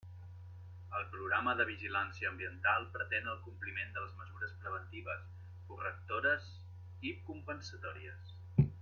[0.99, 5.29] El programa de vigilància ambiental pretén el compliment de les mesures preventives,
[5.69, 6.49] correctores
[7.11, 8.35] i compensatòries.